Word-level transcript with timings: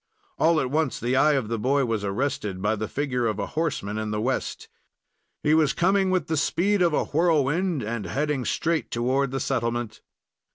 All 0.39 0.59
at 0.59 0.71
once 0.71 0.99
the 0.99 1.15
eye 1.15 1.33
of 1.33 1.47
the 1.47 1.59
boy 1.59 1.85
was 1.85 2.03
arrested 2.03 2.59
by 2.59 2.75
the 2.75 2.87
figure 2.87 3.27
of 3.27 3.37
a 3.37 3.45
horseman 3.53 3.99
in 3.99 4.09
the 4.09 4.19
west. 4.19 4.67
He 5.43 5.53
was 5.53 5.73
coming 5.73 6.09
with 6.09 6.25
the 6.25 6.37
speed 6.37 6.81
of 6.81 6.91
a 6.91 7.03
whirlwind, 7.05 7.83
and 7.83 8.07
heading 8.07 8.43
straight 8.43 8.89
toward 8.89 9.29
the 9.29 9.39
settlement. 9.39 10.01